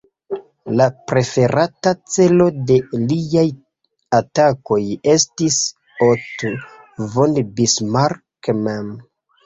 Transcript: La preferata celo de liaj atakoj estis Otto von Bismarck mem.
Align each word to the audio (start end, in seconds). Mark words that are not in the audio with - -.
La 0.79 0.85
preferata 1.11 1.93
celo 2.13 2.47
de 2.71 2.79
liaj 3.13 3.45
atakoj 4.23 4.81
estis 5.17 5.63
Otto 6.11 6.55
von 7.17 7.41
Bismarck 7.61 8.57
mem. 8.69 8.95